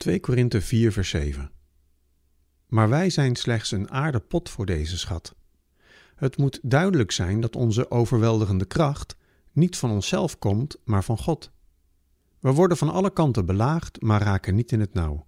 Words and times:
2 0.00 0.20
Korinthe 0.20 0.60
4 0.60 0.92
vers 0.92 1.08
7 1.08 1.50
Maar 2.66 2.88
wij 2.88 3.10
zijn 3.10 3.36
slechts 3.36 3.70
een 3.70 3.90
aardepot 3.90 4.48
voor 4.48 4.66
deze 4.66 4.98
schat. 4.98 5.34
Het 6.14 6.36
moet 6.36 6.60
duidelijk 6.62 7.10
zijn 7.10 7.40
dat 7.40 7.56
onze 7.56 7.90
overweldigende 7.90 8.64
kracht 8.64 9.16
niet 9.52 9.76
van 9.76 9.90
onszelf 9.90 10.38
komt, 10.38 10.76
maar 10.84 11.04
van 11.04 11.18
God. 11.18 11.50
We 12.38 12.52
worden 12.52 12.76
van 12.76 12.88
alle 12.88 13.12
kanten 13.12 13.46
belaagd, 13.46 14.02
maar 14.02 14.22
raken 14.22 14.54
niet 14.54 14.72
in 14.72 14.80
het 14.80 14.94
nauw. 14.94 15.26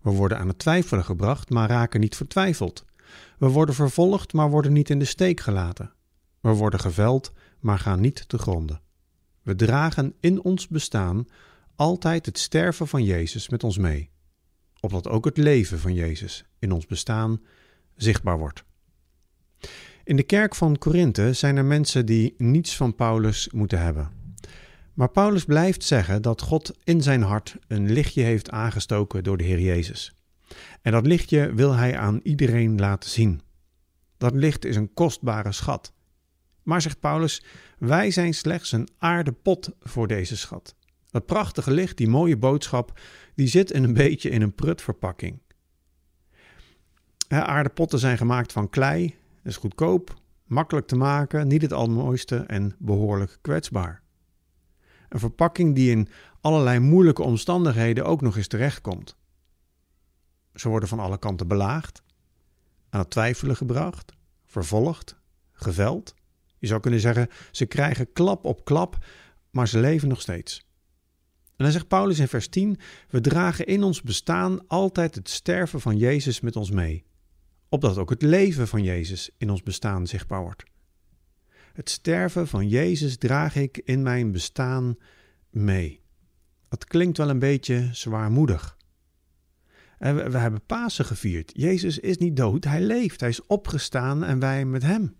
We 0.00 0.10
worden 0.10 0.38
aan 0.38 0.48
het 0.48 0.58
twijfelen 0.58 1.04
gebracht, 1.04 1.50
maar 1.50 1.68
raken 1.68 2.00
niet 2.00 2.16
vertwijfeld. 2.16 2.84
We 3.38 3.48
worden 3.48 3.74
vervolgd, 3.74 4.32
maar 4.32 4.50
worden 4.50 4.72
niet 4.72 4.90
in 4.90 4.98
de 4.98 5.04
steek 5.04 5.40
gelaten. 5.40 5.92
We 6.40 6.50
worden 6.50 6.80
geveld, 6.80 7.32
maar 7.60 7.78
gaan 7.78 8.00
niet 8.00 8.28
te 8.28 8.38
gronden. 8.38 8.80
We 9.42 9.54
dragen 9.54 10.14
in 10.20 10.42
ons 10.42 10.68
bestaan 10.68 11.26
altijd 11.76 12.26
het 12.26 12.38
sterven 12.38 12.88
van 12.88 13.04
Jezus 13.04 13.48
met 13.48 13.64
ons 13.64 13.78
mee, 13.78 14.10
opdat 14.80 15.08
ook 15.08 15.24
het 15.24 15.36
leven 15.36 15.78
van 15.78 15.94
Jezus 15.94 16.44
in 16.58 16.72
ons 16.72 16.86
bestaan 16.86 17.40
zichtbaar 17.94 18.38
wordt. 18.38 18.64
In 20.04 20.16
de 20.16 20.22
kerk 20.22 20.54
van 20.54 20.78
Korinthe 20.78 21.32
zijn 21.32 21.56
er 21.56 21.64
mensen 21.64 22.06
die 22.06 22.34
niets 22.38 22.76
van 22.76 22.94
Paulus 22.94 23.48
moeten 23.52 23.80
hebben. 23.80 24.10
Maar 24.94 25.08
Paulus 25.08 25.44
blijft 25.44 25.84
zeggen 25.84 26.22
dat 26.22 26.42
God 26.42 26.76
in 26.84 27.02
zijn 27.02 27.22
hart 27.22 27.56
een 27.68 27.92
lichtje 27.92 28.22
heeft 28.22 28.50
aangestoken 28.50 29.24
door 29.24 29.36
de 29.36 29.44
Heer 29.44 29.60
Jezus. 29.60 30.14
En 30.82 30.92
dat 30.92 31.06
lichtje 31.06 31.54
wil 31.54 31.72
hij 31.72 31.96
aan 31.98 32.20
iedereen 32.22 32.78
laten 32.78 33.10
zien. 33.10 33.40
Dat 34.16 34.34
licht 34.34 34.64
is 34.64 34.76
een 34.76 34.94
kostbare 34.94 35.52
schat. 35.52 35.92
Maar 36.62 36.82
zegt 36.82 37.00
Paulus, 37.00 37.42
wij 37.78 38.10
zijn 38.10 38.34
slechts 38.34 38.72
een 38.72 38.88
aardepot 38.98 39.70
voor 39.80 40.06
deze 40.06 40.36
schat. 40.36 40.74
Dat 41.16 41.26
prachtige 41.26 41.70
licht, 41.70 41.96
die 41.96 42.08
mooie 42.08 42.36
boodschap, 42.36 43.00
die 43.34 43.46
zit 43.46 43.74
een 43.74 43.94
beetje 43.94 44.30
in 44.30 44.42
een 44.42 44.54
prutverpakking. 44.54 45.40
Aardepotten 47.28 47.98
zijn 47.98 48.16
gemaakt 48.16 48.52
van 48.52 48.70
klei, 48.70 49.14
is 49.42 49.56
goedkoop, 49.56 50.14
makkelijk 50.44 50.86
te 50.86 50.96
maken, 50.96 51.48
niet 51.48 51.62
het 51.62 51.72
allermooiste 51.72 52.36
en 52.36 52.76
behoorlijk 52.78 53.38
kwetsbaar. 53.40 54.02
Een 55.08 55.18
verpakking 55.18 55.74
die 55.74 55.90
in 55.90 56.08
allerlei 56.40 56.78
moeilijke 56.78 57.22
omstandigheden 57.22 58.04
ook 58.04 58.20
nog 58.20 58.36
eens 58.36 58.48
terechtkomt. 58.48 59.16
Ze 60.54 60.68
worden 60.68 60.88
van 60.88 60.98
alle 60.98 61.18
kanten 61.18 61.48
belaagd, 61.48 62.02
aan 62.88 63.00
het 63.00 63.10
twijfelen 63.10 63.56
gebracht, 63.56 64.12
vervolgd, 64.46 65.16
geveld. 65.52 66.14
Je 66.58 66.66
zou 66.66 66.80
kunnen 66.80 67.00
zeggen, 67.00 67.28
ze 67.50 67.66
krijgen 67.66 68.12
klap 68.12 68.44
op 68.44 68.64
klap, 68.64 69.04
maar 69.50 69.68
ze 69.68 69.78
leven 69.78 70.08
nog 70.08 70.20
steeds. 70.20 70.65
En 71.56 71.64
dan 71.64 71.72
zegt 71.72 71.88
Paulus 71.88 72.18
in 72.18 72.28
vers 72.28 72.48
10: 72.48 72.78
We 73.08 73.20
dragen 73.20 73.66
in 73.66 73.82
ons 73.82 74.02
bestaan 74.02 74.66
altijd 74.66 75.14
het 75.14 75.28
sterven 75.28 75.80
van 75.80 75.96
Jezus 75.96 76.40
met 76.40 76.56
ons 76.56 76.70
mee, 76.70 77.04
opdat 77.68 77.98
ook 77.98 78.10
het 78.10 78.22
leven 78.22 78.68
van 78.68 78.82
Jezus 78.82 79.30
in 79.38 79.50
ons 79.50 79.62
bestaan 79.62 80.06
zichtbaar 80.06 80.40
wordt. 80.40 80.64
Het 81.72 81.90
sterven 81.90 82.48
van 82.48 82.68
Jezus 82.68 83.16
draag 83.16 83.56
ik 83.56 83.80
in 83.84 84.02
mijn 84.02 84.32
bestaan 84.32 84.96
mee. 85.50 86.00
Dat 86.68 86.84
klinkt 86.84 87.18
wel 87.18 87.30
een 87.30 87.38
beetje 87.38 87.88
zwaarmoedig. 87.92 88.76
En 89.98 90.30
we, 90.30 90.38
hebben 90.38 90.66
Pasen 90.66 91.04
gevierd. 91.04 91.50
Jezus 91.54 91.98
is 91.98 92.16
niet 92.16 92.36
dood, 92.36 92.64
hij 92.64 92.80
leeft, 92.80 93.20
hij 93.20 93.28
is 93.28 93.46
opgestaan 93.46 94.24
en 94.24 94.38
wij 94.38 94.64
met 94.64 94.82
hem. 94.82 95.16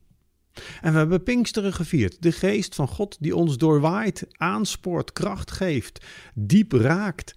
En 0.81 0.93
we 0.93 0.99
hebben 0.99 1.23
Pinksteren 1.23 1.73
gevierd. 1.73 2.23
De 2.23 2.33
geest 2.33 2.75
van 2.75 2.89
God 2.89 3.17
die 3.21 3.37
ons 3.37 3.59
doorwaait, 3.59 4.27
aanspoort, 4.31 5.13
kracht 5.13 5.51
geeft, 5.51 6.05
diep 6.35 6.73
raakt. 6.73 7.35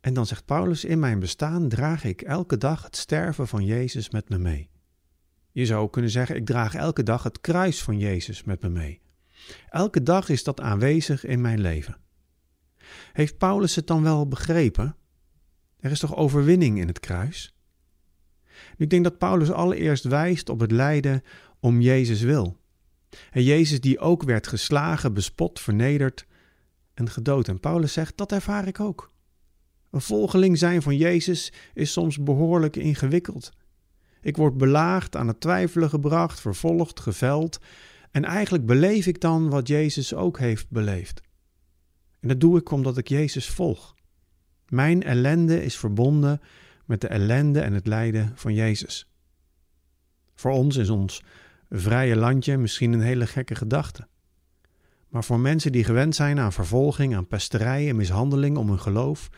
En 0.00 0.14
dan 0.14 0.26
zegt 0.26 0.44
Paulus: 0.44 0.84
In 0.84 0.98
mijn 0.98 1.18
bestaan 1.18 1.68
draag 1.68 2.04
ik 2.04 2.22
elke 2.22 2.56
dag 2.56 2.82
het 2.82 2.96
sterven 2.96 3.48
van 3.48 3.64
Jezus 3.64 4.10
met 4.10 4.28
me 4.28 4.38
mee. 4.38 4.70
Je 5.52 5.66
zou 5.66 5.90
kunnen 5.90 6.10
zeggen: 6.10 6.36
Ik 6.36 6.46
draag 6.46 6.74
elke 6.74 7.02
dag 7.02 7.22
het 7.22 7.40
kruis 7.40 7.82
van 7.82 7.98
Jezus 7.98 8.44
met 8.44 8.62
me 8.62 8.68
mee. 8.68 9.00
Elke 9.68 10.02
dag 10.02 10.28
is 10.28 10.44
dat 10.44 10.60
aanwezig 10.60 11.24
in 11.24 11.40
mijn 11.40 11.60
leven. 11.60 11.96
Heeft 13.12 13.38
Paulus 13.38 13.74
het 13.74 13.86
dan 13.86 14.02
wel 14.02 14.28
begrepen? 14.28 14.96
Er 15.80 15.90
is 15.90 15.98
toch 15.98 16.16
overwinning 16.16 16.78
in 16.78 16.86
het 16.86 17.00
kruis? 17.00 17.54
Ik 18.76 18.90
denk 18.90 19.04
dat 19.04 19.18
Paulus 19.18 19.50
allereerst 19.50 20.04
wijst 20.04 20.48
op 20.48 20.60
het 20.60 20.70
lijden 20.70 21.22
om 21.66 21.80
Jezus 21.80 22.20
wil. 22.20 22.56
En 23.30 23.42
Jezus 23.42 23.80
die 23.80 23.98
ook 23.98 24.22
werd 24.22 24.46
geslagen, 24.46 25.14
bespot, 25.14 25.60
vernederd 25.60 26.26
en 26.94 27.10
gedood. 27.10 27.48
En 27.48 27.60
Paulus 27.60 27.92
zegt, 27.92 28.16
dat 28.16 28.32
ervaar 28.32 28.66
ik 28.66 28.80
ook. 28.80 29.12
Een 29.90 30.00
volgeling 30.00 30.58
zijn 30.58 30.82
van 30.82 30.96
Jezus 30.96 31.52
is 31.74 31.92
soms 31.92 32.22
behoorlijk 32.22 32.76
ingewikkeld. 32.76 33.50
Ik 34.20 34.36
word 34.36 34.56
belaagd, 34.56 35.16
aan 35.16 35.28
het 35.28 35.40
twijfelen 35.40 35.88
gebracht, 35.88 36.40
vervolgd, 36.40 37.00
geveld. 37.00 37.58
En 38.10 38.24
eigenlijk 38.24 38.66
beleef 38.66 39.06
ik 39.06 39.20
dan 39.20 39.48
wat 39.48 39.68
Jezus 39.68 40.14
ook 40.14 40.38
heeft 40.38 40.70
beleefd. 40.70 41.20
En 42.20 42.28
dat 42.28 42.40
doe 42.40 42.58
ik 42.58 42.70
omdat 42.70 42.98
ik 42.98 43.08
Jezus 43.08 43.48
volg. 43.48 43.94
Mijn 44.68 45.02
ellende 45.02 45.64
is 45.64 45.76
verbonden 45.76 46.40
met 46.84 47.00
de 47.00 47.08
ellende 47.08 47.60
en 47.60 47.72
het 47.72 47.86
lijden 47.86 48.32
van 48.34 48.54
Jezus. 48.54 49.08
Voor 50.34 50.52
ons 50.52 50.76
is 50.76 50.90
ons 50.90 51.22
vrije 51.70 52.16
landje 52.16 52.56
misschien 52.56 52.92
een 52.92 53.00
hele 53.00 53.26
gekke 53.26 53.54
gedachte. 53.54 54.08
Maar 55.08 55.24
voor 55.24 55.40
mensen 55.40 55.72
die 55.72 55.84
gewend 55.84 56.14
zijn 56.14 56.38
aan 56.38 56.52
vervolging, 56.52 57.16
aan 57.16 57.26
pesterij 57.26 57.88
en 57.88 57.96
mishandeling 57.96 58.56
om 58.56 58.68
hun 58.68 58.80
geloof, 58.80 59.28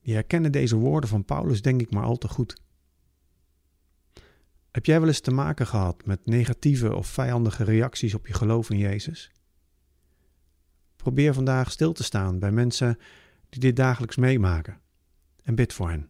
die 0.00 0.14
herkennen 0.14 0.52
deze 0.52 0.76
woorden 0.76 1.10
van 1.10 1.24
Paulus 1.24 1.62
denk 1.62 1.80
ik 1.80 1.90
maar 1.90 2.04
al 2.04 2.16
te 2.16 2.28
goed. 2.28 2.62
Heb 4.70 4.86
jij 4.86 4.98
wel 4.98 5.08
eens 5.08 5.20
te 5.20 5.30
maken 5.30 5.66
gehad 5.66 6.06
met 6.06 6.26
negatieve 6.26 6.94
of 6.94 7.06
vijandige 7.06 7.64
reacties 7.64 8.14
op 8.14 8.26
je 8.26 8.34
geloof 8.34 8.70
in 8.70 8.78
Jezus? 8.78 9.30
Probeer 10.96 11.34
vandaag 11.34 11.70
stil 11.70 11.92
te 11.92 12.02
staan 12.02 12.38
bij 12.38 12.50
mensen 12.50 12.98
die 13.48 13.60
dit 13.60 13.76
dagelijks 13.76 14.16
meemaken 14.16 14.80
en 15.42 15.54
bid 15.54 15.72
voor 15.72 15.90
hen. 15.90 16.08